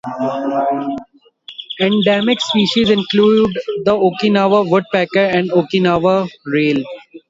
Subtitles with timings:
[1.79, 3.53] Endemic species include
[3.85, 6.83] the Okinawa woodpecker and Okinawa rail.